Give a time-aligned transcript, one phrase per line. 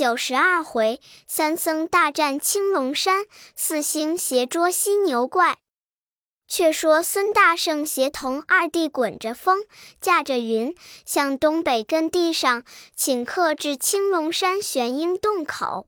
[0.00, 5.58] 九十二回，三僧大战青龙山，四星协捉犀牛怪。
[6.48, 9.58] 却说孙大圣协同二弟滚着风，
[10.00, 10.74] 驾着云，
[11.04, 12.64] 向东北根地上
[12.96, 15.86] 请客至青龙山玄鹰洞口。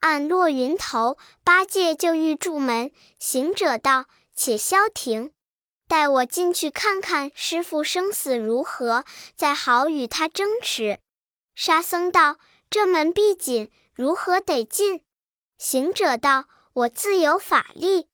[0.00, 2.90] 按落云头，八戒就欲住门。
[3.18, 4.04] 行者道
[4.36, 5.30] ：“且消停，
[5.88, 10.98] 待我进去看看师傅生死如何，再好与他争持。”
[11.56, 12.36] 沙僧道
[12.68, 15.02] ：“这门闭紧，如何得进？”
[15.58, 18.08] 行者道：“我自有法力。”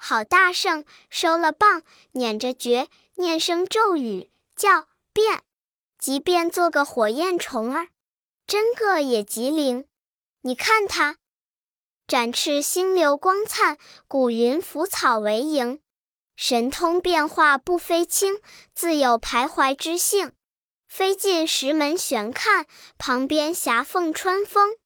[0.00, 5.42] 好大圣收了棒，捻着诀，念声咒语，叫变，
[5.98, 7.88] 即便做个火焰虫儿，
[8.46, 9.86] 真个也极灵。
[10.42, 11.16] 你看他，
[12.06, 15.80] 展翅星流光灿，古云浮草为营，
[16.36, 18.40] 神通变化不非轻，
[18.72, 20.32] 自有徘徊之性。
[20.88, 22.66] 飞进石门悬看，
[22.96, 24.76] 旁边狭缝穿风，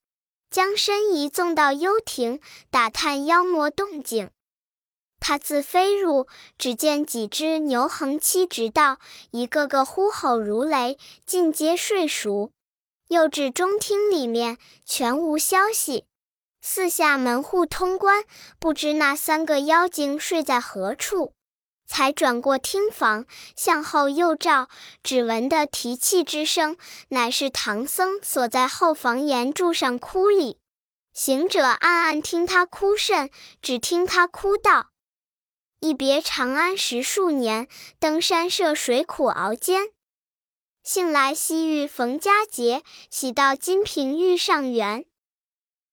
[0.50, 4.30] 将身移纵到幽亭，打探妖魔动静。
[5.20, 6.26] 他自飞入，
[6.58, 8.98] 只见几只牛横七直道，
[9.30, 12.50] 一个个呼吼如雷，尽皆睡熟。
[13.08, 16.06] 又至中厅里面，全无消息。
[16.60, 18.24] 四下门户通关，
[18.58, 21.32] 不知那三个妖精睡在何处。
[21.92, 24.70] 才转过厅房，向后又照，
[25.02, 30.58] 只闻得提气之声，乃是唐僧所在后房檐柱上哭里。
[31.12, 33.28] 行者暗暗听他哭甚，
[33.60, 34.86] 只听他哭道。
[35.80, 39.90] 一别长安十数年，登山涉水苦熬煎。
[40.82, 45.04] 幸来西域逢佳节，喜到金瓶遇上缘。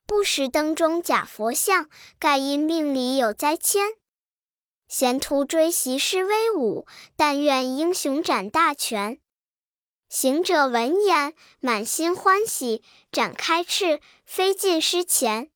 [0.07, 3.98] 不识灯中假佛像，盖因命里有灾迁。
[4.89, 9.19] 闲徒追袭师威武，但愿英雄展大权。
[10.09, 15.51] 行者闻言，满心欢喜，展开翅，飞进师前。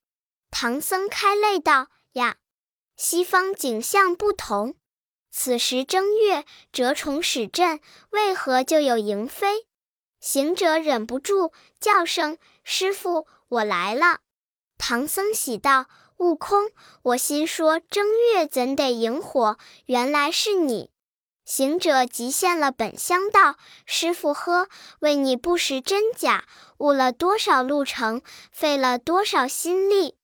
[0.51, 2.37] 唐僧开泪道：“呀！”
[2.95, 4.75] 西方景象不同，
[5.31, 7.79] 此时正月，蛰虫始振，
[8.11, 9.65] 为何就有萤飞？
[10.19, 14.19] 行者忍不住叫声：“师傅，我来了！”
[14.77, 15.87] 唐僧喜道
[16.17, 19.57] ：“悟空，我心说正月怎得萤火？
[19.85, 20.89] 原来是你！”
[21.45, 24.69] 行者即现了本相道：“师傅呵，
[24.99, 26.45] 为你不识真假，
[26.77, 28.21] 误了多少路程，
[28.51, 30.15] 费了多少心力。”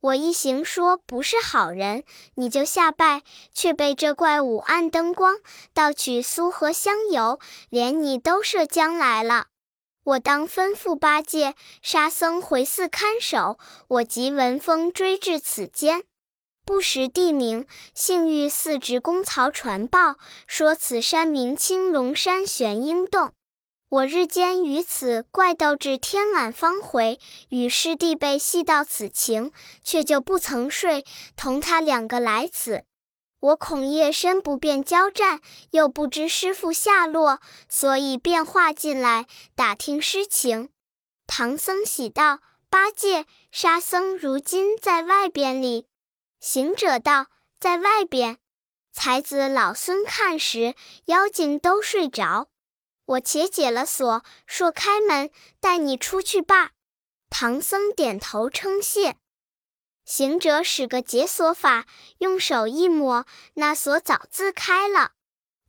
[0.00, 2.02] 我一行说不是好人，
[2.34, 5.36] 你就下拜，却被这怪物暗灯光
[5.72, 7.38] 盗取苏合香油，
[7.68, 9.46] 连你都射将来了。
[10.04, 16.02] 我当吩咐八戒、沙僧回寺看守，我即闻风追至此间，
[16.64, 20.16] 不识地名，幸遇寺职公曹传报，
[20.48, 23.32] 说此山名青龙山玄鹰洞。
[23.88, 27.20] 我日间于此怪斗至天晚方回，
[27.50, 29.52] 与师弟被戏到此情，
[29.84, 31.04] 却就不曾睡，
[31.36, 32.84] 同他两个来此。
[33.42, 35.40] 我恐夜深不便交战，
[35.72, 39.26] 又不知师傅下落，所以便化进来
[39.56, 40.68] 打听师情。
[41.26, 42.38] 唐僧喜道
[42.70, 45.88] ：“八戒、沙僧如今在外边里。”
[46.38, 47.26] 行者道
[47.58, 48.38] ：“在外边。”
[48.94, 50.76] 才子老孙看时，
[51.06, 52.48] 妖精都睡着。
[53.06, 56.70] 我且解了锁，说开门，带你出去罢。
[57.28, 59.16] 唐僧点头称谢。
[60.04, 61.86] 行者使个解锁法，
[62.18, 63.24] 用手一抹，
[63.54, 65.12] 那锁早自开了。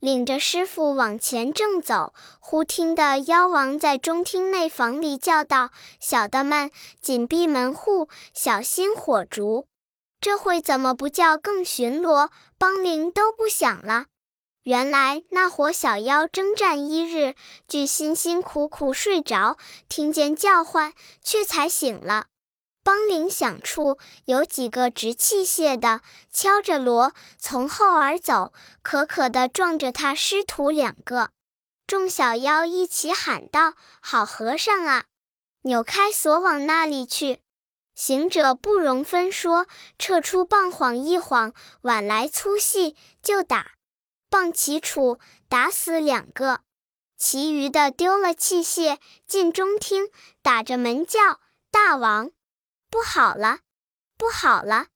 [0.00, 9.66] 领着师傅往前正走，忽听得妖王在中厅内房里叫道：“小的们，紧闭门户，小心火烛。
[10.20, 12.28] 这会怎么不叫更巡逻？
[12.58, 14.06] 帮铃都不响了。”
[14.64, 17.34] 原来那伙小妖征战一日，
[17.68, 19.56] 俱辛辛苦苦睡着，
[19.88, 22.26] 听见叫唤，却才醒了。
[22.84, 28.52] 梆铃响处，有几个执器械的敲着锣，从后而走，
[28.82, 31.30] 可可的撞着他师徒两个。
[31.86, 33.72] 众小妖一起喊道
[34.02, 35.04] ：“好和尚啊，
[35.62, 37.40] 扭开锁往那里去！”
[37.96, 39.66] 行者不容分说，
[39.98, 43.72] 撤出棒晃一晃，碗来粗细就打。
[44.28, 46.60] 棒齐杵，打死两个，
[47.16, 50.08] 其余的丢了器械，进中厅，
[50.42, 51.40] 打着门叫
[51.70, 52.30] ：“大王，
[52.94, 53.58] 不好了，
[54.16, 54.86] 不好了！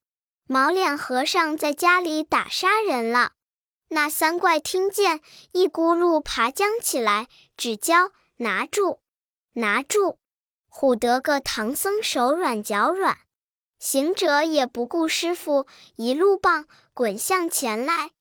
[0.46, 3.32] 毛脸和尚在家里打杀人了。”
[3.90, 9.00] 那三怪听见，一咕噜爬将起来，只教拿住，
[9.54, 10.18] 拿住，
[10.70, 13.18] 唬得个唐僧手软脚软。
[13.80, 15.66] 行者也不顾师傅，
[15.96, 18.12] 一路棒滚向前来。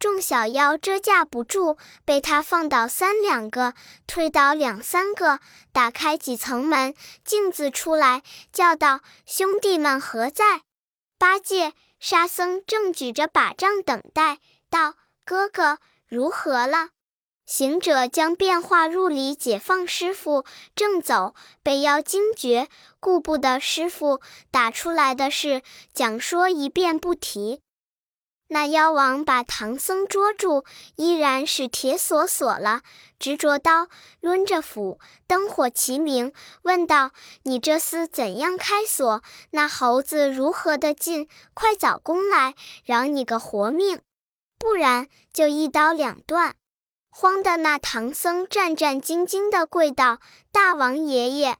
[0.00, 1.76] 众小妖遮架不住，
[2.06, 3.74] 被他放倒三两个，
[4.06, 5.40] 推倒两三个，
[5.72, 10.62] 打开几层门，径自出来，叫道：“兄弟们何在？”
[11.20, 14.38] 八戒、沙僧正举着把杖等待，
[14.70, 14.94] 道
[15.26, 15.76] ：“哥哥，
[16.08, 16.88] 如何了？”
[17.44, 22.68] 行者将变化入里解放师傅，正走，被妖惊觉，
[23.00, 25.60] 顾不得师傅打出来的事，
[25.92, 27.60] 讲说一遍不提。
[28.52, 30.64] 那妖王把唐僧捉住，
[30.96, 32.82] 依然是铁锁锁了，
[33.20, 33.86] 执着刀，
[34.20, 34.98] 抡着斧，
[35.28, 36.32] 灯火齐明，
[36.62, 37.12] 问道
[37.44, 39.22] ：“你这厮怎样开锁？
[39.50, 41.28] 那猴子如何的进？
[41.54, 44.00] 快早攻来，饶你个活命，
[44.58, 46.56] 不然就一刀两断。”
[47.08, 50.18] 慌的那唐僧战战兢兢地跪道
[50.50, 51.56] ：“大王爷爷，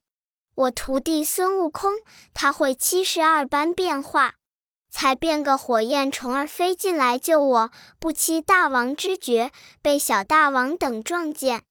[0.56, 1.92] 我徒弟孙悟空，
[2.34, 4.34] 他会七十二般变化，
[4.90, 11.62] 才变个火焰虫儿飞进来救我，不期大王知觉，被小大王等撞见，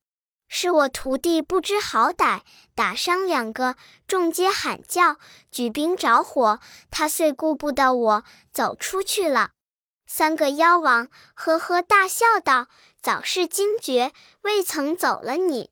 [0.48, 2.42] 是我徒弟不知好歹，
[2.74, 3.76] 打伤两个，
[4.08, 5.18] 众皆喊叫，
[5.52, 9.52] 举兵着火，他遂顾不得我，走出去了。”
[10.08, 12.68] 三个妖王呵呵大笑道。
[13.02, 14.12] 早是惊觉，
[14.42, 15.38] 未曾走了。
[15.38, 15.70] 你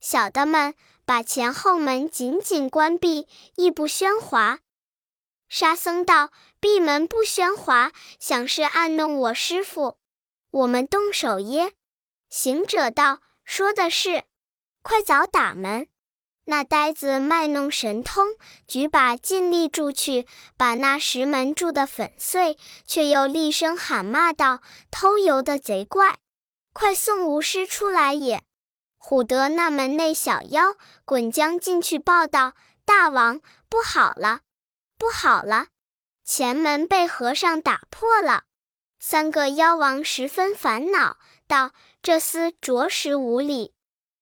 [0.00, 0.74] 小的们
[1.04, 4.58] 把前后门紧紧关闭，亦不喧哗。
[5.56, 9.98] 沙僧道：“闭门不喧哗，想是暗弄我师傅。
[10.50, 11.74] 我们动手耶？”
[12.28, 14.24] 行者道：“说的是，
[14.82, 15.86] 快早打门。”
[16.46, 18.30] 那呆子卖弄神通，
[18.66, 24.60] 举把尽力住去，把那石门住得粉碎，却又厉声喊骂道
[24.90, 26.18] ：“偷油的贼怪！”
[26.74, 28.42] 快送巫师出来也！
[28.98, 30.74] 唬得那门内小妖
[31.04, 32.54] 滚将进去报道
[32.84, 34.40] ：“大王，不好了，
[35.04, 35.66] 不好了！
[36.24, 38.44] 前门被和尚打破了。”
[38.98, 43.74] 三个妖王十分烦恼，道：“这厮着实无礼，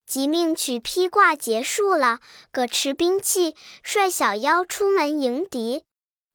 [0.05, 2.19] 即命取披挂结束了，
[2.51, 5.85] 各持兵器，率小妖出门迎敌。”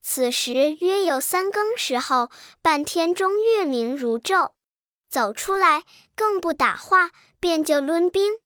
[0.00, 2.30] 此时约有三更时候，
[2.62, 4.52] 半天中月明如昼。
[5.10, 5.82] 走出来，
[6.16, 8.38] 更不打话，便就抡兵。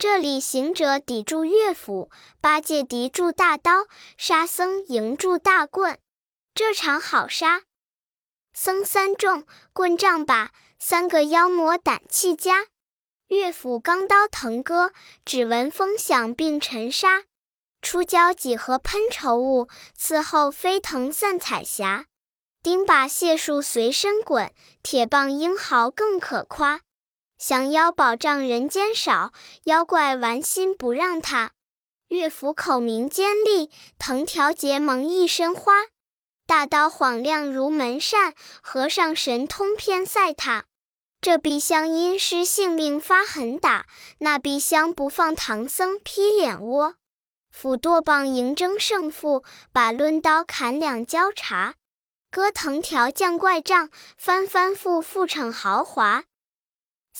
[0.00, 2.10] 这里行者抵住乐府，
[2.40, 3.84] 八戒敌住大刀，
[4.16, 5.98] 沙僧迎住大棍。
[6.54, 7.64] 这场好杀！
[8.54, 9.44] 僧三众，
[9.74, 12.68] 棍杖把，三个妖魔胆气佳。
[13.28, 14.94] 乐府钢刀腾戈，
[15.26, 17.24] 只闻风响并尘沙。
[17.82, 22.06] 出交几何喷稠雾，伺候飞腾散彩霞。
[22.62, 24.50] 钉耙解数随身滚，
[24.82, 26.80] 铁棒英豪更可夸。
[27.40, 29.32] 降妖保障人间少，
[29.64, 31.52] 妖怪玩心不让他。
[32.06, 35.72] 乐府口鸣尖利，藤条结盟一身花。
[36.46, 40.66] 大刀晃亮如门扇，和尚神通偏赛他。
[41.22, 43.86] 这碧香因师性命发狠打，
[44.18, 46.96] 那碧香不放唐僧劈脸窝。
[47.50, 51.76] 斧剁棒迎争胜负，把抡刀砍两交叉。
[52.30, 53.88] 割藤条降怪杖，
[54.18, 56.24] 翻翻覆覆逞豪华。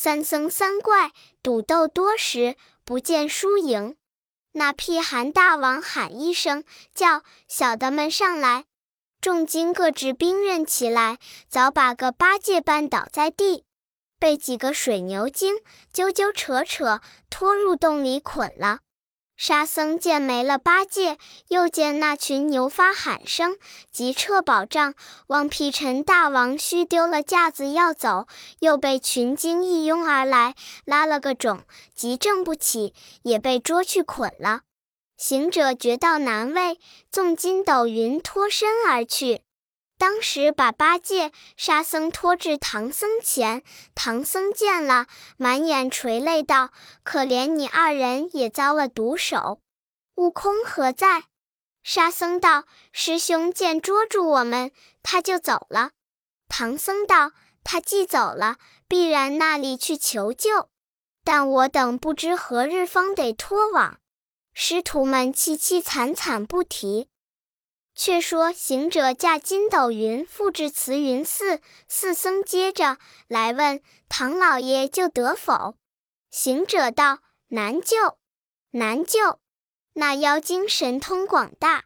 [0.03, 1.13] 三僧三怪
[1.43, 2.57] 赌斗多时，
[2.87, 3.97] 不见输赢。
[4.53, 6.65] 那辟寒大王喊一声，
[6.95, 8.65] 叫小的们上来。
[9.21, 11.19] 众精各执兵刃起来，
[11.51, 13.67] 早把个八戒绊倒在地，
[14.19, 15.57] 被几个水牛精
[15.93, 18.79] 揪揪扯扯拖入洞里捆了。
[19.43, 21.17] 沙僧见没了八戒，
[21.49, 23.57] 又见那群牛发喊声，
[23.91, 24.93] 急撤宝杖，
[25.29, 28.27] 望辟尘大王须丢了架子要走，
[28.59, 31.63] 又被群精一拥而来，拉了个肿，
[31.95, 34.61] 急正不起，也被捉去捆了。
[35.17, 36.79] 行者觉道难为，
[37.11, 39.41] 纵筋斗云脱身而去。
[40.01, 43.63] 当时把八戒、沙僧拖至唐僧前，
[43.95, 46.71] 唐僧见了，满眼垂泪道
[47.05, 49.61] ：“可怜你二人也遭了毒手。”
[50.17, 51.25] 悟空何在？
[51.83, 55.91] 沙僧道：“师兄见捉住我们，他就走了。”
[56.49, 58.57] 唐僧道：“他既走了，
[58.89, 60.71] 必然那里去求救。
[61.25, 63.99] 但我等不知何日方得脱网。”
[64.55, 67.09] 师徒们凄凄惨惨不提。
[68.03, 72.97] 却说行者驾筋斗云复至慈云寺，四僧接着
[73.29, 75.75] 来问唐老爷救得否？
[76.31, 78.17] 行者道：难救，
[78.71, 79.39] 难救。
[79.93, 81.85] 那妖精神通广大，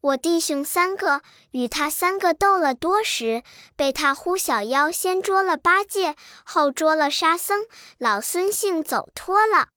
[0.00, 3.42] 我弟兄三个与他三个斗了多时，
[3.76, 7.66] 被他呼小妖先捉了八戒，后捉了沙僧，
[7.98, 9.68] 老孙性走脱了。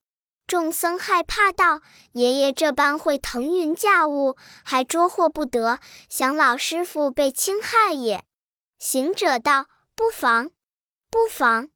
[0.54, 1.82] 众僧害怕道
[2.14, 5.80] ：“爷爷这般会腾云驾雾，还捉获不得，
[6.10, 8.24] 想老师傅被侵害也。”
[8.78, 9.66] 行者道
[9.98, 10.52] ：“不妨，
[11.10, 11.70] 不妨。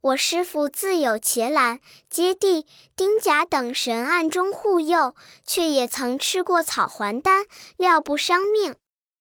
[0.00, 1.78] 我师父自有伽蓝、
[2.10, 2.66] 揭谛、
[2.96, 5.14] 丁甲等神暗中护佑，
[5.46, 7.44] 却也曾吃过草还丹，
[7.76, 8.74] 料不伤命。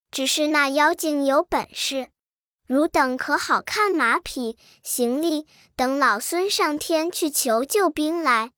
[0.09, 2.07] 只是那妖精有本事，
[2.65, 5.45] 汝等可好看马匹、行李，
[5.75, 8.53] 等老孙上天去求救兵来。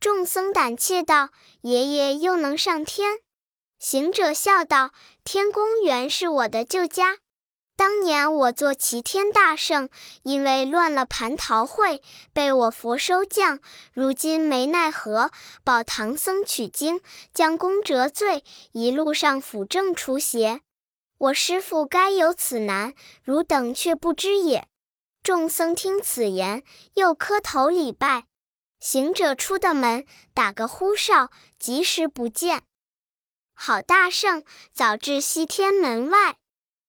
[0.00, 1.30] 众僧胆怯道
[1.62, 3.18] ：“爷爷又能上天？”
[3.80, 4.92] 行者笑道
[5.24, 7.18] ：“天宫原是我的旧家。”
[7.76, 9.88] 当年我做齐天大圣，
[10.24, 12.02] 因为乱了蟠桃会，
[12.32, 13.60] 被我佛收降。
[13.92, 15.30] 如今没奈何，
[15.62, 17.00] 保唐僧取经，
[17.32, 20.60] 将功折罪，一路上辅正除邪。
[21.18, 24.66] 我师父该有此难，汝等却不知也。
[25.22, 26.64] 众僧听此言，
[26.94, 28.24] 又磕头礼拜。
[28.80, 32.62] 行者出的门，打个呼哨，及时不见。
[33.54, 36.36] 好大圣，早至西天门外。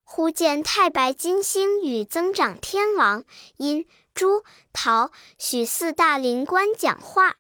[0.03, 3.24] 忽见太白金星与增长天王、
[3.58, 4.43] 殷、朱、
[4.74, 7.36] 陶、许四大灵官讲话。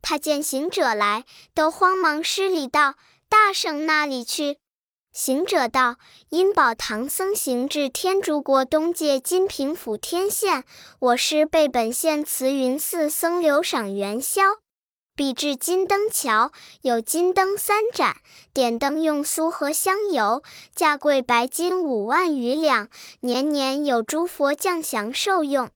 [0.00, 2.94] 他见行者来，都慌忙施礼道
[3.28, 4.58] ：“大圣那里去？”
[5.16, 5.96] 行者道
[6.28, 10.62] ：“因保唐僧行至天竺国东界金平府天县，
[10.98, 14.42] 我师被本县慈云寺僧留赏元宵。”
[15.16, 18.18] 比至金灯桥，有金灯三盏，
[18.52, 20.42] 点灯用酥和香油，
[20.74, 25.70] 价贵白金五万余两，年年有诸佛降祥受用。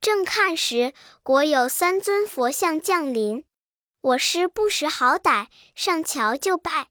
[0.00, 3.44] 正看时，国有三尊佛像降临，
[4.00, 6.86] 我师不识好歹，上桥就拜。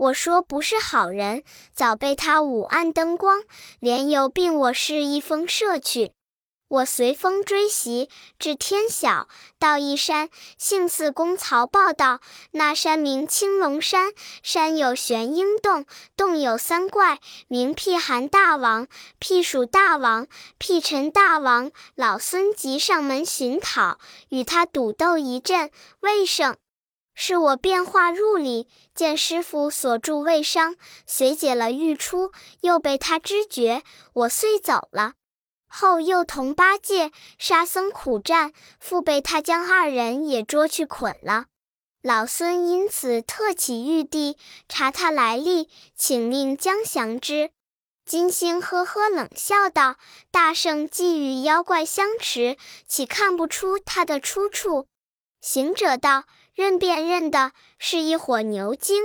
[0.00, 1.42] 我说不是好人，
[1.74, 3.42] 早被他五暗灯光，
[3.80, 6.12] 连有并我是一封射去。
[6.68, 9.28] 我随风追袭，至天晓，
[9.58, 12.20] 到一山，姓四公曹报道：
[12.52, 15.84] 那山名青龙山，山有玄鹰洞，
[16.16, 18.86] 洞有三怪，名辟寒大王、
[19.18, 20.26] 辟暑大王、
[20.56, 21.70] 辟尘大王。
[21.94, 23.98] 老孙即上门寻讨，
[24.30, 26.56] 与他赌斗一阵，未胜。
[27.22, 33.82] 是我变化入里，见师傅所住未伤，随解了欲出，又被他知觉，
[34.14, 35.12] 我遂走了。
[35.68, 41.44] 后又同八戒、沙僧苦战，复被他将二人也捉去捆了。
[42.00, 47.50] 老孙因此特启玉帝查他来历，请令将降之。
[48.06, 49.96] 金星呵呵冷笑道
[50.32, 54.86] ：“大圣既与妖怪相持，岂看不出他的出处？”
[55.40, 59.02] 行者道：“认便认的，是一伙牛精，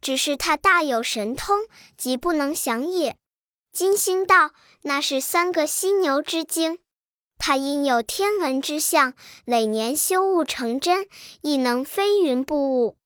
[0.00, 3.16] 只是他大有神通，即不能降也。”
[3.72, 4.52] 金星道。
[4.82, 6.78] 那是三个犀牛之精，
[7.36, 9.12] 它因有天文之象，
[9.44, 11.06] 累年修悟成真，
[11.42, 12.96] 亦能飞云布雾。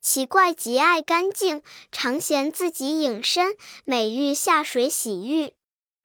[0.00, 1.62] 奇怪极爱干净，
[1.92, 5.52] 常嫌自己隐身，每日下水洗浴。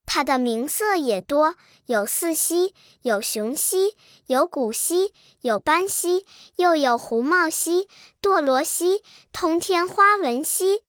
[0.06, 3.96] 它的名色也多，有四犀，有雄犀，
[4.28, 7.88] 有古犀，有斑犀，又有胡帽犀、
[8.22, 10.84] 堕罗犀、通天花纹犀。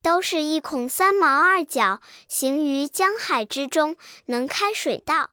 [0.00, 3.96] 都是一孔三毛二角，行于江海之中，
[4.26, 5.30] 能开水道。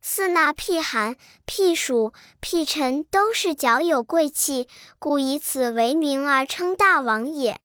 [0.00, 7.58] 四那辟寒、辟暑、辟尘，都是脚有贵气，故以此为名而称大王也。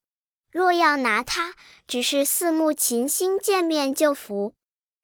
[0.52, 1.54] 若要拿它，
[1.86, 4.54] 只是四目琴星见面就服。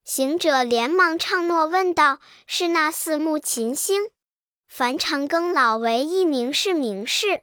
[0.05, 4.11] 行者连忙唱诺，问道：“是那四目琴星？
[4.67, 7.41] 凡长庚老为一名是名士。”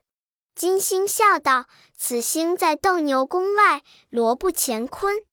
[0.55, 1.67] 金星笑道。
[1.97, 5.25] 此星在斗牛宫外，罗布乾坤。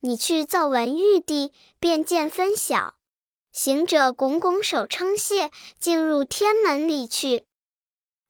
[0.00, 2.94] 你去奏闻玉帝，便见分晓。
[3.52, 7.44] 行者拱拱手称谢，进入天门里去。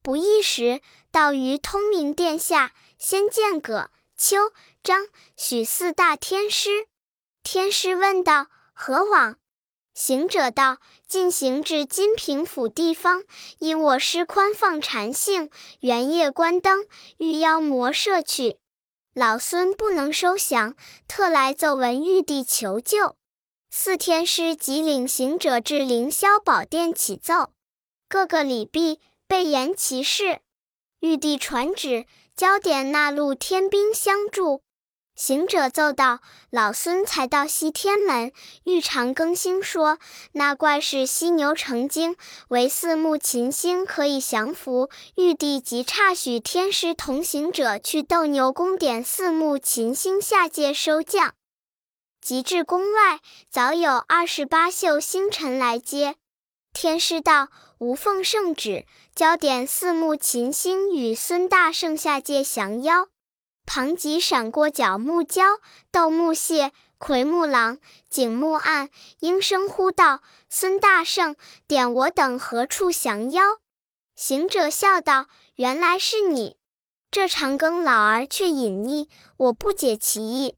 [0.02, 0.80] 不一时，
[1.10, 5.06] 到于通明殿下，先见葛、丘、张、
[5.36, 6.88] 许四大天师。
[7.42, 9.36] 天师问道：“何往？”
[9.94, 13.24] 行者道：“进行至金平府地方，
[13.58, 16.86] 因我师宽放禅性，原夜关灯，
[17.18, 18.58] 欲妖魔摄去。
[19.12, 20.74] 老孙不能收降，
[21.06, 23.16] 特来奏闻玉帝求救。”
[23.68, 27.52] 四天师即领行者至凌霄宝殿启奏，
[28.08, 30.40] 各个礼毕，备言其事。
[31.00, 32.06] 玉帝传旨，
[32.36, 34.62] 交点那路天兵相助。
[35.24, 36.18] 行者奏道
[36.50, 38.32] ：“老孙才到西天门，
[38.64, 39.98] 玉长更新说，
[40.32, 42.16] 那怪是犀牛成精，
[42.48, 44.90] 唯四目琴星可以降服。
[45.14, 51.34] 玉帝即差许天师同行者去斗牛宫点四目琴星下界收降。
[52.20, 56.16] 及至宫外，早有二十八宿星辰来接。
[56.72, 57.46] 天师道：
[57.78, 63.06] 无奉圣旨，交点四目琴星与孙大圣下界降妖。”
[63.64, 65.58] 旁即闪过角木蛟、
[65.90, 67.78] 斗木蟹、奎木狼、
[68.08, 68.90] 景木案
[69.20, 73.42] 应声呼道：“孙大圣，点我等何处降妖？”
[74.14, 75.26] 行者笑道
[75.56, 76.56] ：“原来是你。
[77.10, 80.56] 这长庚老儿却隐匿，我不解其意。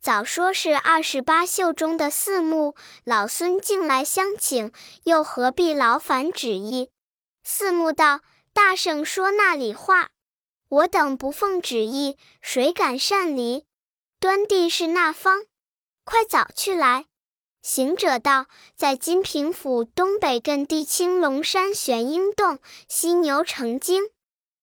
[0.00, 4.70] 早说是二十八宿中的四目，老孙近来相请，
[5.04, 6.90] 又何必劳烦旨意？”
[7.42, 8.20] 四目道
[8.52, 10.10] ：“大圣说那里话？
[10.74, 13.64] 我等不奉旨意，谁敢擅离？
[14.18, 15.44] 端地是那方。”
[16.04, 17.06] 快早去来！
[17.62, 24.02] 行者道：“在金平府东北艮地青龙山玄阴洞，犀牛成精。”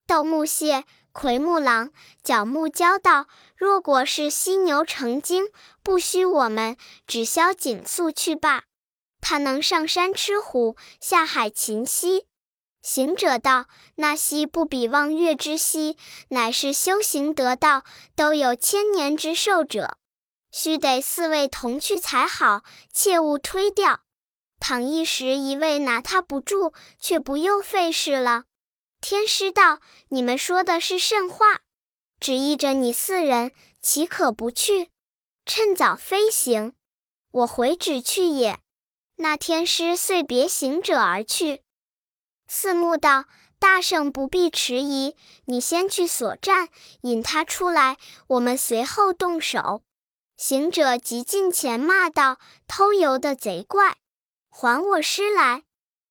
[0.05, 1.91] 斗木蟹、奎木狼、
[2.21, 5.45] 角木蛟道：“若果是犀牛成精，
[5.81, 6.75] 不须我们，
[7.07, 8.65] 只消景素去罢。
[9.21, 12.25] 他能上山吃虎，下海擒犀。”
[12.81, 15.97] 行者道：“那兮不比望月之兮，
[16.29, 17.83] 乃是修行得道，
[18.15, 19.97] 都有千年之寿者。”
[20.51, 24.01] 须得四位同去才好，切勿推掉。
[24.59, 28.43] 倘一时一位拿他不住，却不又费事了。
[28.99, 31.61] 天师道：“你们说的是甚话？
[32.19, 34.89] 只依着你四人，岂可不去？
[35.45, 36.73] 趁早飞行，
[37.31, 38.59] 我回旨去也。”
[39.17, 41.61] 那天师遂别行者而去。
[42.53, 43.27] 四目道
[43.59, 45.15] ：“大圣不必迟疑，
[45.45, 46.67] 你先去所战，
[47.03, 47.95] 引他出来，
[48.27, 49.83] 我们随后动手。”
[50.35, 53.95] 行者急近前骂道：“偷油的贼怪，
[54.49, 55.63] 还我尸来！”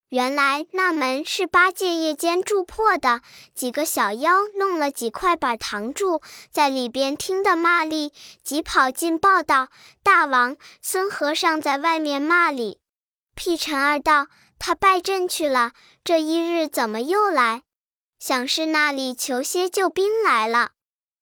[0.09, 3.21] 原来那门是八戒夜间铸破的，
[3.55, 9.69] 几个小妖弄了几块板挡住，在里边听得骂哩，急跑进报道
[10.03, 12.81] ：“大王，孙和尚在外面骂哩。”
[13.37, 14.27] 辟尘儿道
[14.61, 15.73] ：“他拜阵去了，
[16.05, 17.65] 这一日怎么又来？
[18.21, 20.71] 想是那里求些救兵来了。”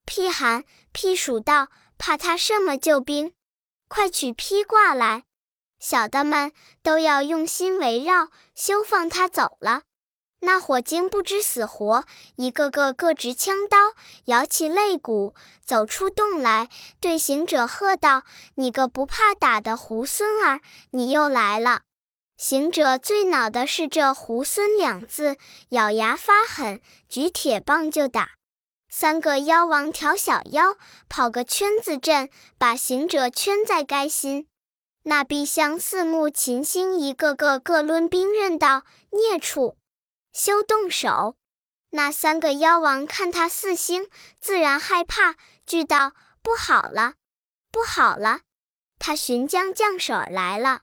[0.04, 1.68] 辟寒、辟暑道。
[2.00, 3.32] 怕他什么救兵，
[3.88, 5.24] 快取披挂来！
[5.80, 9.82] 小的们都要用心围绕，休放他走了。
[10.42, 12.04] 那火精不知死活，
[12.36, 13.76] 一个个各执枪刀，
[14.26, 16.68] 摇起肋骨，走出洞来，
[17.00, 18.22] 对行者喝道
[18.54, 20.60] ：“你个不怕打的猢狲儿，
[20.92, 21.82] 你又来了！”
[22.38, 25.36] 行者最恼的是这“猢狲”两字，
[25.70, 28.30] 咬牙发狠，举铁棒就打。
[28.88, 30.76] 三个妖王挑小妖，
[31.08, 34.46] 跑个圈子阵，把行者圈在该心。
[35.02, 39.76] 那碧香四目秦星一个个各抡兵刃道：“孽畜，
[40.32, 41.34] 休动手！”
[41.90, 44.08] 那三个妖王看他四星，
[44.40, 45.34] 自然害怕，
[45.66, 47.14] 惧道：“不好了，
[47.72, 48.42] 不好了！
[49.00, 50.82] 他寻将将手来了！”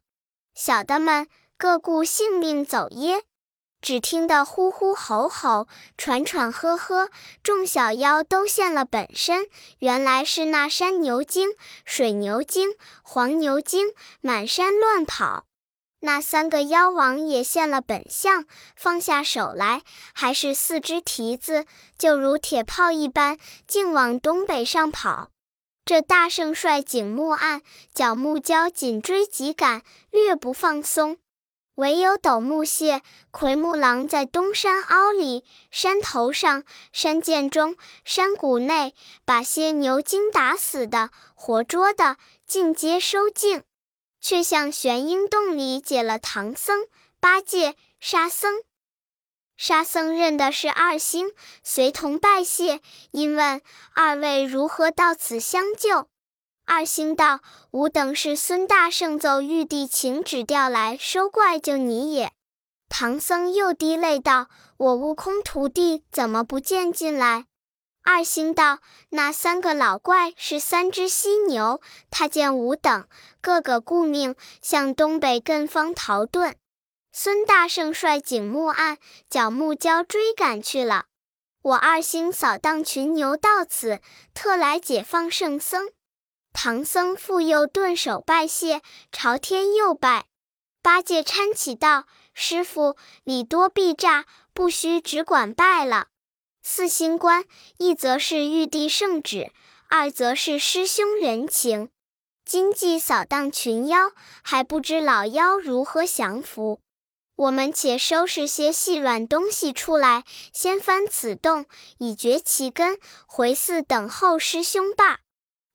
[0.53, 3.23] 小的们各顾性命走耶！
[3.81, 7.09] 只听得呼呼吼吼、喘喘呵呵，
[7.43, 9.47] 众小妖都现了本身，
[9.79, 11.49] 原来是那山牛精、
[11.85, 12.71] 水牛精、
[13.03, 15.45] 黄牛精满山乱跑。
[15.99, 21.65] 那三个妖王也现了本相，放下手来，还是四只蹄子，
[21.97, 23.37] 就如铁炮一般，
[23.67, 25.29] 竟往东北上跑。
[25.85, 27.61] 这大圣率景木案、
[27.93, 31.17] 角木蛟紧追急赶，略不放松。
[31.75, 38.93] 唯有斗木蟹、奎木狼在东山凹里、山头上、山涧中、山谷内，
[39.25, 42.15] 把些牛精打死的、活捉的，
[42.47, 43.63] 尽皆收尽，
[44.21, 46.87] 却向玄阴洞里解了唐僧、
[47.19, 48.63] 八戒、沙僧。
[49.57, 53.61] 沙僧认的是二星，随同拜谢，因问
[53.93, 56.07] 二位如何到此相救。
[56.65, 62.31] 二星道：“吾等是孙大圣奏玉帝请旨调来收怪救你也。”
[62.89, 64.47] 唐僧又滴泪道
[64.77, 67.45] ：“我悟空徒弟怎么不见进来？”
[68.03, 73.07] 二星道：“那三个老怪是三只犀牛，他见吾等
[73.41, 76.55] 个个顾命，向东北艮方逃遁。
[77.11, 78.97] 孙大圣率景木案、
[79.29, 81.05] 角木蛟追赶去了。
[81.61, 84.01] 我二星扫荡群牛到此，
[84.33, 85.89] 特来解放圣僧。”
[86.57, 90.25] 唐僧复又顿首拜谢，朝天又拜。
[90.81, 96.07] 八戒搀起道：“师傅，礼多必诈，不须只管拜了。
[96.63, 97.43] 四星官，
[97.77, 99.51] 一则是玉帝圣旨，
[99.89, 101.89] 二则是师兄人情。
[102.45, 106.79] 今既扫荡群妖，还不知老妖如何降服。
[107.35, 111.65] 我们且收拾些细软东西出来，先翻此洞，
[111.97, 115.19] 以绝其根，回寺等候师兄罢。”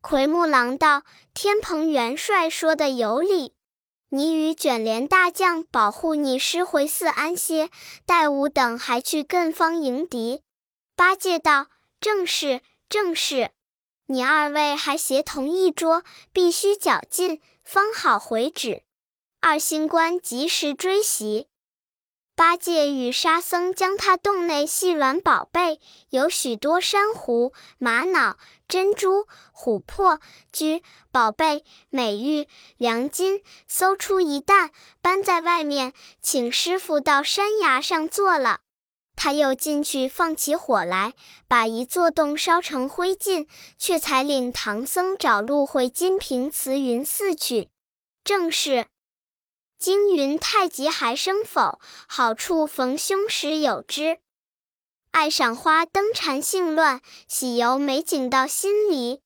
[0.02, 1.02] 奎木狼道
[1.34, 3.52] ：“天蓬元帅说的有理，
[4.08, 7.68] 你与卷帘大将保护你师回寺安歇，
[8.06, 10.42] 待吾等还去艮方迎敌。”
[10.96, 11.66] 八戒道
[12.00, 13.50] ：“正是，正是。
[14.06, 18.82] 你二位还协同一桌，必须绞尽，方好回旨。
[19.40, 21.46] 二星官及时追袭。
[22.40, 32.48] 八戒与沙僧将他洞内细软宝贝，有许多珊瑚、玛瑙、珍珠、琥珀、居宝贝、美玉、
[32.78, 34.70] 良金，搜出一担，
[35.02, 38.60] 搬在外面，请师傅到山崖上坐了。
[39.14, 41.12] 他又进去放起火来，
[41.46, 47.68] 把一座洞烧成灰烬，却才领唐僧找路回金瓶慈云寺去。
[48.24, 48.86] 正是。
[49.80, 51.80] 惊云太极还生否？
[52.06, 54.18] 好处逢凶时有之。
[55.10, 59.22] 爱赏花灯禅性乱，喜游美景到心离。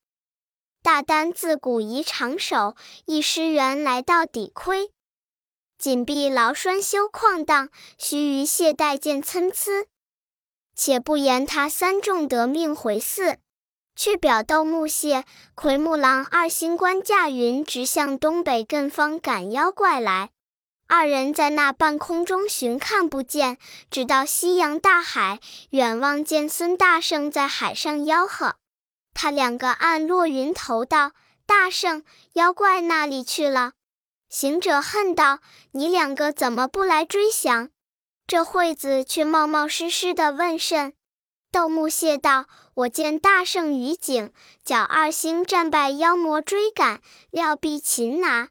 [0.81, 4.93] 大丹自古宜长守，一失缘来到底亏。
[5.77, 9.87] 紧闭牢栓修旷荡，须臾懈怠见参差。
[10.77, 13.38] 且不言他三众得命回寺，
[13.97, 15.25] 却表斗木谢、
[15.57, 20.31] 奎木狼二星官驾云直向东北艮方赶妖怪来。
[20.87, 23.59] 二人在那半空中寻看不见，
[23.90, 28.57] 直到夕阳大海，远望见孙大圣在海上吆喝。
[29.14, 31.12] 他两个按落云头道
[31.47, 33.73] ：“大圣，妖怪那里去了？”
[34.29, 35.38] 行者恨道
[35.73, 37.70] ：“你两个怎么不来追降？
[38.27, 40.92] 这惠子却冒冒失失的问甚？”
[41.53, 44.33] 斗木谢道：“我见大圣于景，
[44.64, 48.49] 叫二星战败妖魔追赶，料必擒拿。”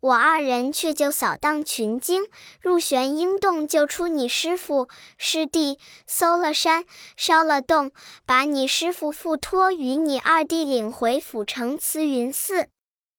[0.00, 2.22] 我二人却就扫荡群经，
[2.60, 6.84] 入玄阴洞救出你师父师弟，搜了山，
[7.16, 7.90] 烧了洞，
[8.24, 12.68] 把你师父付托与你二弟领回府城慈云寺。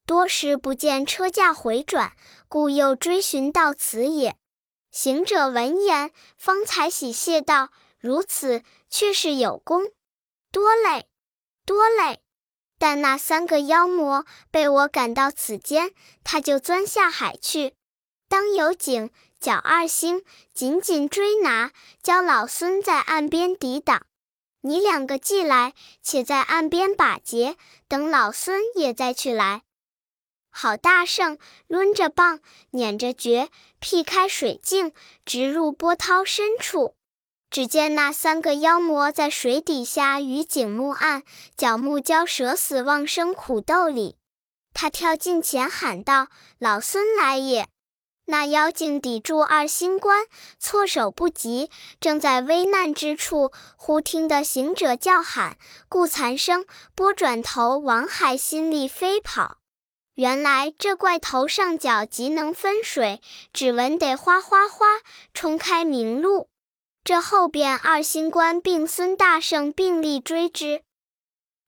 [0.06, 2.14] 多时不见车驾回转，
[2.48, 4.38] 故又追寻到此也。
[4.90, 9.84] 行者闻言，方才喜谢道：“如此，却是有功，
[10.50, 11.06] 多累，
[11.66, 12.22] 多累。”
[12.80, 15.92] 但那三个妖魔被我赶到此间，
[16.24, 17.76] 他就钻下海去。
[18.28, 24.06] 当有景、角二星紧紧追拿，教老孙在岸边抵挡。
[24.62, 29.64] 你两个既来，且在岸边把劫，等老孙也再去来。
[30.50, 31.38] 好大圣
[31.68, 32.40] 抡着棒，
[32.72, 34.94] 捻着诀，劈开水镜，
[35.26, 36.96] 直入波涛深处。
[37.52, 41.24] 只见那三个妖魔在水底下与景木岸，
[41.58, 44.18] 角木蛟蛇死忘生苦斗里。
[44.74, 46.28] 他跳近前喊道
[46.60, 47.68] ：“老孙来也！”
[48.26, 50.28] 那妖精抵住二星官，
[50.60, 55.58] 措手不及，正在危难之处，忽听得行者叫喊，
[55.90, 59.58] 故残生，拨转头往海心里飞跑。
[60.14, 63.20] 原来这怪头上角极能分水，
[63.52, 64.86] 只闻得哗哗哗，
[65.34, 66.50] 冲开明路。
[67.10, 70.84] 这后边二星官并孙大圣并力追之。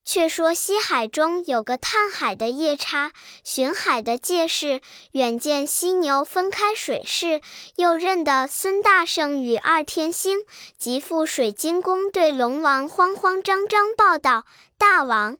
[0.06, 3.12] 却说西海中有个探海的夜叉，
[3.44, 4.82] 巡海的介事，
[5.14, 7.42] 远见犀牛分开水势，
[7.78, 10.46] 又认得孙大圣与二天星，
[10.78, 14.46] 即赴水晶宫对龙王慌慌张张报道：
[14.78, 15.40] 大王，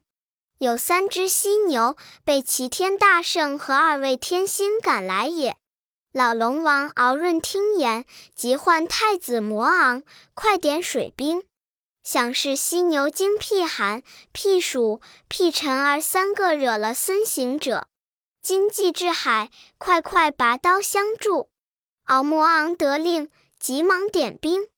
[0.58, 5.56] 有三只犀牛被齐天大圣和二位天星赶来也。
[6.12, 10.02] 老龙王敖润听言，急唤太子摩昂，
[10.34, 11.42] 快点水兵。
[12.02, 17.88] 想是犀牛精辟寒、辟暑、辟尘儿三个惹了孙行者，
[18.42, 21.48] 今既至海，快快拔刀相助。
[22.04, 24.68] 敖摩昂得令，急忙点兵。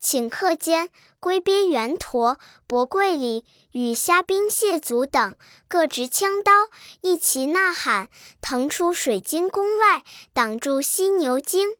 [0.00, 0.88] 顷刻间，
[1.24, 5.34] 龟鳖圆驼、伯贵里与虾兵蟹卒等
[5.68, 6.52] 各执枪刀，
[7.00, 8.10] 一齐呐喊，
[8.42, 11.76] 腾出水晶宫外，挡住犀牛精。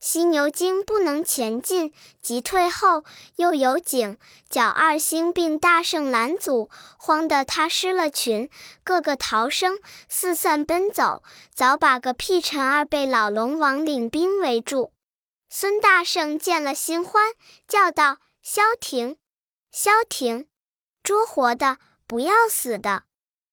[0.00, 3.04] 犀牛精不能前进，急退后。
[3.36, 8.50] 又有景、角二星并大圣拦阻，慌得他失了群，
[8.82, 11.22] 个个逃生，四散奔走，
[11.54, 14.92] 早把个屁尘儿被老龙王领兵围住。
[15.48, 17.22] 孙大圣见了心欢，
[17.68, 19.16] 叫道：“消停，
[19.70, 20.46] 消停！
[21.02, 23.04] 捉活的，不要死的！”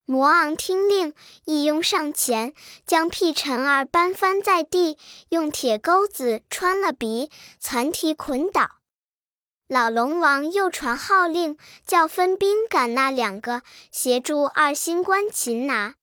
[0.10, 2.54] 魔昂听令，一拥上前，
[2.86, 4.98] 将辟尘儿搬翻在地，
[5.30, 8.78] 用铁钩子穿了鼻，残蹄捆倒。
[9.68, 15.96] 老龙王又传号令，叫分兵赶那两个，协助二星官擒拿。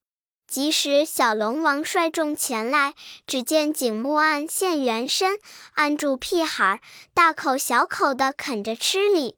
[0.54, 2.94] 即时，小龙王率众前来，
[3.26, 5.40] 只见景木岸现原身，
[5.72, 6.80] 按住屁孩，
[7.12, 9.36] 大口小口的啃着吃哩。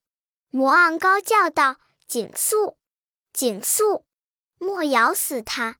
[0.50, 1.76] 魔昂高叫道
[2.07, 2.76] ：“景肃，
[3.33, 4.05] 景肃，
[4.59, 5.79] 莫咬死他！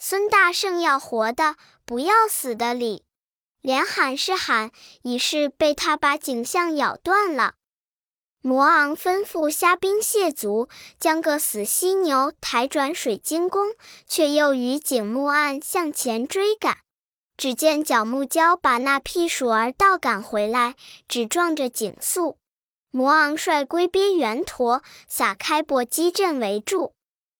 [0.00, 3.04] 孙大圣要活的，不要死的哩！”
[3.62, 7.54] 连喊是喊，已是被他把景象咬断了。
[8.44, 13.68] 魔昂吩咐虾兵蟹卒，将个死犀牛抬转水晶宫，
[14.08, 16.78] 却又与景木岸向前追赶。
[17.36, 20.74] 只见角木蛟把那屁鼠儿倒赶回来，
[21.06, 22.36] 只撞着景肃。
[22.90, 26.94] 魔昂率龟鳖圆驼撒开膊击阵围住，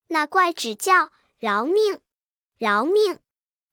[0.06, 1.98] 那怪只叫饶命，
[2.58, 3.18] 饶命！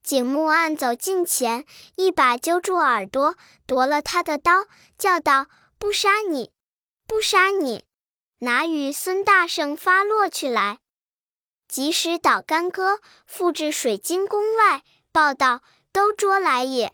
[0.01, 1.63] 景木岸走近前，
[1.95, 3.35] 一把揪住耳朵，
[3.67, 4.65] 夺了他的刀，
[4.97, 5.45] 叫道
[5.77, 6.49] ：“不杀你！”
[7.09, 7.85] 不杀你，
[8.37, 10.77] 拿与孙大圣发落去来。
[11.67, 16.93] 及时倒干戈，复至水晶宫外，报道：“都捉来也。”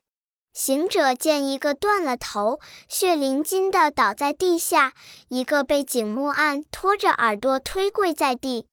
[0.56, 4.94] 行者见一个断了头，血淋淋的倒在地下；
[5.28, 8.68] 一个被景木案拖着耳朵推跪在地。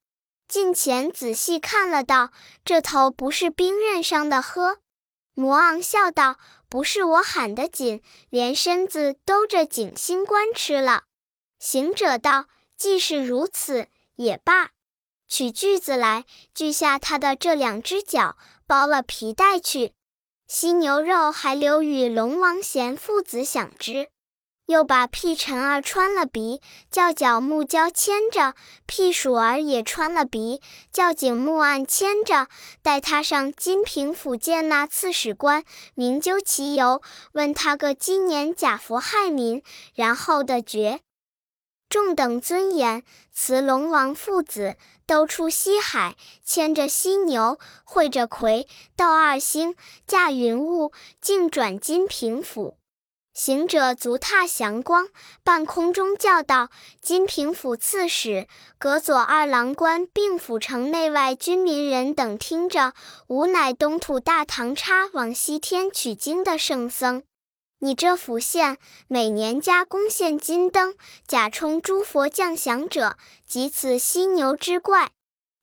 [0.46, 2.30] 近前仔细看了，道
[2.64, 4.78] ：“这头不是兵刃伤的呵？”
[5.34, 6.38] 魔昂笑道
[6.70, 8.00] ：“不是我喊得紧，
[8.30, 11.02] 连身子都着景星官吃了。”
[11.64, 12.46] 行者道
[12.76, 14.70] ：“既是如此，也罢。
[15.28, 19.92] 取锯子来，锯下他的这两只脚，包了皮带去。
[20.48, 24.08] 犀牛肉还留与龙王贤父子享之。
[24.66, 28.54] 又把屁尘儿穿了鼻，叫角木蛟牵着；
[28.86, 30.60] 屁鼠儿也穿了鼻，
[30.92, 32.48] 叫景木案牵着。
[32.82, 35.62] 带他上金平府见那刺史官，
[35.94, 37.00] 明究其由，
[37.34, 39.62] 问他个今年假佛害民，
[39.94, 40.98] 然后的决。”
[41.92, 43.02] 众等尊严，
[43.34, 44.76] 慈龙王父子
[45.06, 49.74] 都出西海，牵着犀牛，会着魁斗二星，
[50.06, 52.78] 驾云雾，径转金平府。
[53.34, 55.08] 行者足踏祥光，
[55.44, 56.70] 半空中叫道
[57.02, 58.46] ：“金平府刺史、
[58.78, 62.94] 阁左二郎官，并府城内外军民人等听着，
[63.26, 67.22] 吾乃东土大唐差往西天取经的圣僧。”
[67.84, 70.94] 你这府县每年加贡献金灯，
[71.26, 75.10] 假充诸佛降祥者，即此犀牛之怪。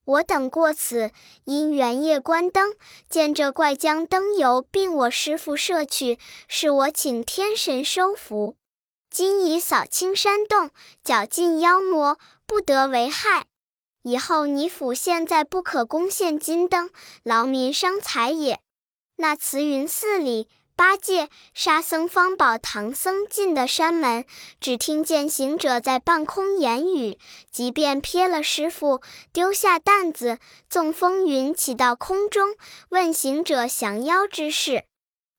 [0.04, 1.12] 我等过此，
[1.44, 2.74] 因元夜观灯，
[3.08, 8.54] 见这怪将灯油并我师父摄去，是我请天神收服。
[9.08, 10.68] 今已扫清山洞，
[11.02, 13.46] 绞尽妖魔，不得为害。
[14.02, 16.90] 以后你府县再不可攻献金灯，
[17.22, 18.60] 劳民伤财也。
[19.16, 20.48] 那慈云寺里。
[20.80, 24.24] 八戒、沙僧、方宝、唐僧进的山门，
[24.62, 27.18] 只听见行者在半空言语，
[27.50, 30.38] 即便撇了师傅，丢下担子，
[30.70, 32.54] 纵风云起到空中，
[32.88, 34.84] 问行者降妖之事。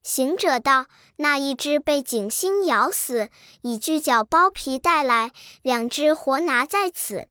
[0.04, 0.86] 行者道
[1.18, 3.30] ：“那一只被景星咬死，
[3.64, 5.32] 已锯脚剥皮带来，
[5.64, 7.28] 两只活拿在此。”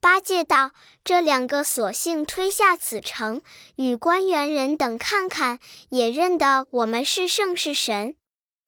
[0.00, 0.70] 八戒道
[1.02, 3.42] ：“这两个索性推下此城，
[3.74, 5.58] 与官员人等看看，
[5.88, 8.14] 也认得我们是圣是神。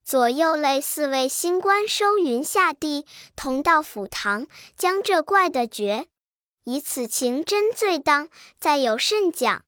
[0.05, 6.09] 左右类四位新官收云下地，同到府堂，将这怪的绝。
[6.65, 9.63] 以此情真罪当，再有甚讲？”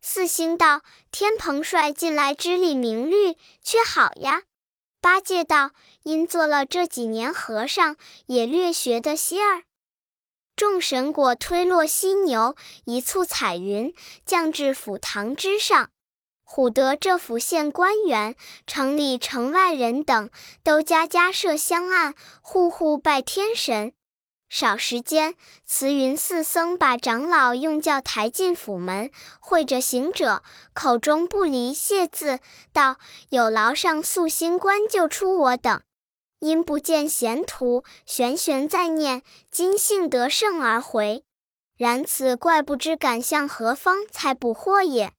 [0.00, 0.80] 四星道
[1.12, 4.44] ：“天蓬帅近来知礼明律，却好呀。”
[5.02, 5.72] 八戒道
[6.04, 7.96] ：“因做了这几年和尚，
[8.26, 9.64] 也略学得些儿。”
[10.62, 13.92] 众神果推落犀牛，一簇彩云
[14.24, 15.90] 降至府堂之上。
[16.46, 20.30] 唬得这府县官员、城里城外人等，
[20.62, 23.92] 都家家设香案，户户拜天神。
[24.48, 25.34] 少时间，
[25.66, 32.38] 慈云寺僧把长老用轿抬进府门，会着行者，口中不离谢字，
[32.72, 32.98] 道
[33.30, 35.82] ：“有劳上素星官救出我等。”
[36.42, 41.22] 因不见贤徒，玄玄在念，今幸得胜而回。
[41.76, 45.12] 然此怪不知赶向何方，才捕获也。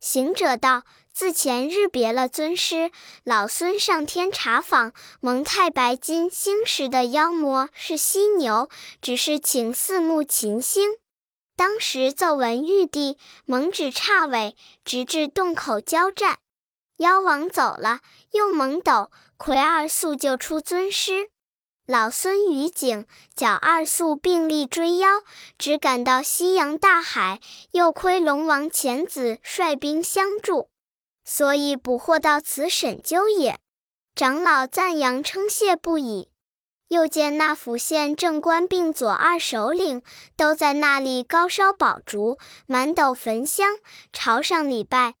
[0.00, 0.82] 行者道
[1.14, 2.90] ：“自前日别了尊师，
[3.22, 8.68] 老孙上天查访，蒙太白金星时的妖魔是犀牛，
[9.00, 10.96] 只是请四目秦星。
[11.54, 16.38] 当时奏闻玉帝，蒙旨刹尾，直至洞口交战。
[16.96, 18.00] 妖王走了，
[18.32, 21.28] 又蒙斗。”魁二宿救出尊师，
[21.86, 25.08] 老孙与景角二宿并力追妖，
[25.58, 27.40] 只赶到西洋大海。
[27.72, 30.70] 又亏龙王遣子率兵相助，
[31.24, 33.58] 所以捕获到此沈鸠也。
[34.14, 36.30] 长老赞扬称谢不已。
[36.88, 40.02] 又见那府县正官并左二首领
[40.36, 43.78] 都在那里高烧宝烛，满斗焚香，
[44.12, 45.14] 朝上礼拜。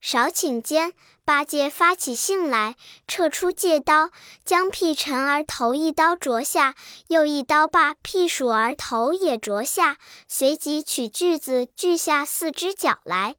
[0.00, 0.92] 少顷间，
[1.24, 2.74] 八戒发起性来，
[3.06, 4.10] 撤出戒刀，
[4.44, 6.74] 将屁尘儿头一刀啄下，
[7.06, 13.36] 又一刀把屁鼠儿头也啄下，随即取锯子锯下四只脚来。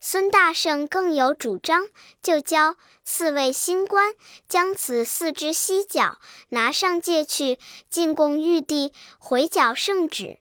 [0.00, 1.86] 孙大圣更有主张，
[2.20, 4.14] 就教四位新官
[4.48, 10.38] 将此四只犀角拿上界去进贡玉帝，回缴圣旨。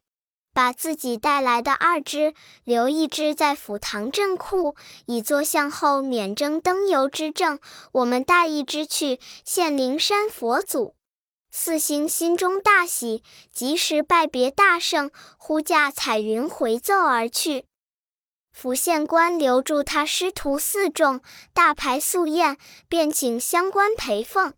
[0.59, 2.33] 把自己带来的二只
[2.65, 7.59] 留一只在府堂镇库，以作向后免征登游之证。
[7.93, 10.95] 我们带一只去献灵山佛祖。
[11.49, 17.63] 四星心中大喜，及时拜别大圣，呼驾彩云回奏而去。
[18.51, 21.21] 府县官留住他师徒四众，
[21.53, 22.57] 大排素宴，
[22.89, 24.53] 便请乡官陪奉。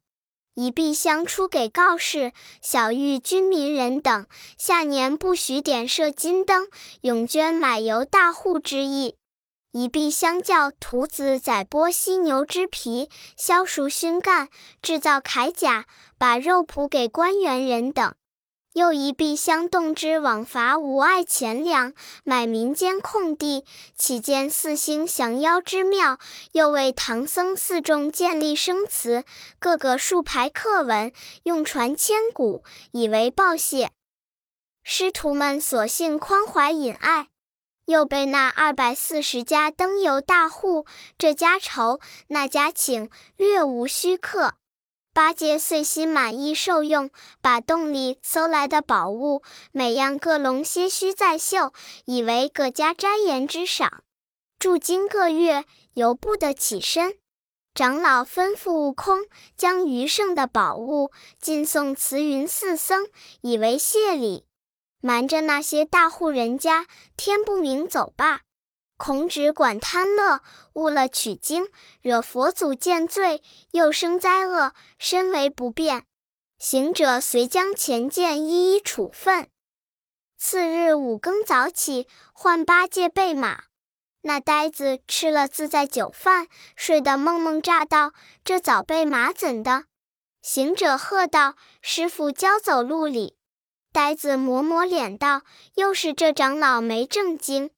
[0.54, 4.26] 以璧相出给告示，小玉军民人等，
[4.58, 6.68] 下年不许点射金灯，
[7.02, 9.16] 永捐买油大户之意。
[9.72, 14.50] 以璧相较徒子宰剥犀牛之皮，削熟熏干，
[14.82, 15.86] 制造铠甲，
[16.18, 18.14] 把肉脯给官员人等。
[18.74, 23.66] 又一壁相动之往伐无碍钱粮，买民间空地，
[23.98, 26.18] 起建四星降妖之庙。
[26.54, 29.26] 又为唐僧四众建立生祠，
[29.60, 31.12] 各个竖排刻文，
[31.44, 33.92] 用传千古，以为报谢。
[34.84, 37.28] 师徒们索性宽怀隐爱，
[37.86, 40.86] 又被那二百四十家登游大户，
[41.18, 44.54] 这家愁，那家请，略无虚客。
[45.14, 47.10] 八戒遂心满意受用，
[47.42, 51.74] 把洞里搜来的宝物，每样各笼些须在绣，
[52.06, 54.04] 以为各家斋言之赏。
[54.58, 57.16] 住经个月，犹不得起身。
[57.74, 59.26] 长老吩咐悟空，
[59.58, 63.08] 将余剩的宝物尽送慈云寺僧，
[63.42, 64.46] 以为谢礼。
[65.02, 66.86] 瞒着那些大户人家，
[67.18, 68.42] 天不明走罢。
[69.04, 70.42] 孔子管贪乐，
[70.74, 71.68] 误了取经，
[72.04, 76.06] 惹佛祖见罪，又生灾厄，身为不便。
[76.60, 79.50] 行者遂将前件一一处分。
[80.38, 83.64] 次日五更早起，唤八戒备马。
[84.22, 88.14] 那呆子吃了自在酒饭，睡得梦梦乍道
[88.46, 89.86] ：“这早备马怎的？”
[90.44, 93.36] 行者喝道：“师傅教走路里。”
[93.92, 95.42] 呆子抹抹脸道
[95.74, 97.72] ：“又是这长老没正经。”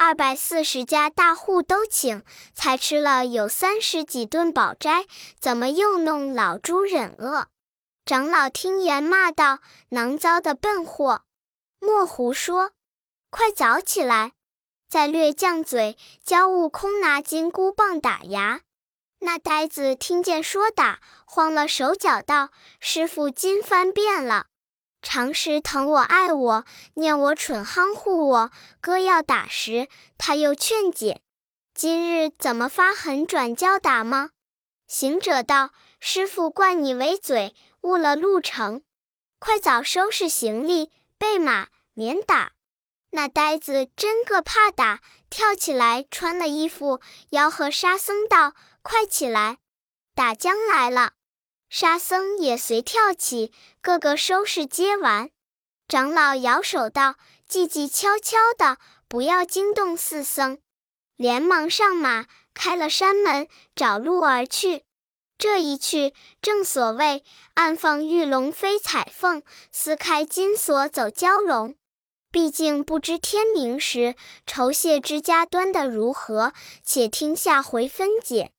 [0.00, 2.22] 二百四十家大户都请，
[2.54, 5.06] 才吃了有三十几顿饱斋，
[5.40, 7.48] 怎么又弄老猪忍饿？
[8.04, 9.58] 长老听言骂道
[9.90, 11.22] ：“囊糟的笨货，
[11.80, 12.70] 莫胡说！
[13.30, 14.34] 快早起来！”
[14.88, 18.60] 再略犟嘴，教悟空拿金箍棒打牙。
[19.18, 24.46] 那呆子听见说打，慌了手脚道：“师傅今翻变了。”
[25.00, 28.50] 常时疼我爱我，念我蠢夯护我。
[28.80, 31.22] 哥要打时，他又劝解。
[31.74, 34.30] 今日怎么发狠转教打吗？
[34.86, 38.82] 行者道：“师傅惯你为嘴，误了路程。
[39.38, 42.52] 快早收拾行李，备马，免打。”
[43.10, 49.58] 那呆子真个怕打，跳起来穿了衣服，吆喝沙僧道：“快起来，
[50.14, 51.12] 打将来了。”
[51.70, 55.30] 沙僧也随跳起，个个收拾接完。
[55.86, 57.16] 长老摇手道
[57.48, 58.78] ：“寂寂悄悄的，
[59.08, 60.58] 不要惊动四僧。”
[61.16, 64.84] 连忙上马，开了山门，找路而去。
[65.36, 71.76] 这一去，正所谓暗放玉龙飞彩凤，撕开金锁走蛟龙。
[72.30, 74.14] 毕竟不知天明时
[74.46, 76.52] 酬谢之家端的如何，
[76.82, 78.52] 且听下回分解。